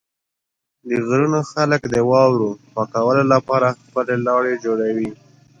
[0.89, 5.09] د غرونو خلک د واورو پاکولو لپاره خپل لارې جوړوي.